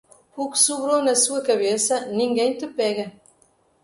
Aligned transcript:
O 0.35 0.49
que 0.49 0.57
sobrou 0.57 0.99
na 1.03 1.13
sua 1.15 1.41
cabeça, 1.49 2.07
ninguém 2.07 2.57
te 2.57 2.65
pega. 2.65 3.11